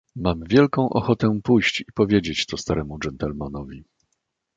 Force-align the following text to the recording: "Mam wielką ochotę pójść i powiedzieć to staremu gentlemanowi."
"Mam 0.15 0.43
wielką 0.49 0.89
ochotę 0.89 1.39
pójść 1.43 1.81
i 1.81 1.85
powiedzieć 1.93 2.45
to 2.45 2.57
staremu 2.57 2.97
gentlemanowi." 2.97 3.83